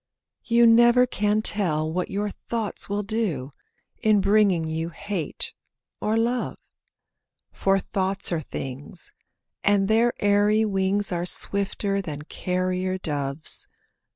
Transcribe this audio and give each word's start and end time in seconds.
You 0.43 0.65
never 0.65 1.05
can 1.05 1.43
tell 1.43 1.93
what 1.93 2.09
your 2.09 2.31
thoughts 2.31 2.89
will 2.89 3.03
do, 3.03 3.53
In 4.01 4.19
bringing 4.19 4.67
you 4.67 4.89
hate 4.89 5.53
or 6.01 6.17
love; 6.17 6.57
For 7.51 7.77
thoughts 7.77 8.31
are 8.31 8.41
things, 8.41 9.11
and 9.63 9.87
their 9.87 10.13
airy 10.19 10.65
wings 10.65 11.11
Are 11.11 11.27
swifter 11.27 12.01
than 12.01 12.23
carrier 12.23 12.97
doves. 12.97 13.67